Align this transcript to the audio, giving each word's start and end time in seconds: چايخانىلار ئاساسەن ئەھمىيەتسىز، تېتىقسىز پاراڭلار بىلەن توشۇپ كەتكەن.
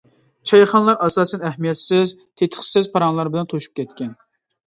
چايخانىلار 0.51 0.95
ئاساسەن 1.07 1.43
ئەھمىيەتسىز، 1.49 2.13
تېتىقسىز 2.41 2.89
پاراڭلار 2.95 3.29
بىلەن 3.35 3.51
توشۇپ 3.53 3.77
كەتكەن. 3.81 4.11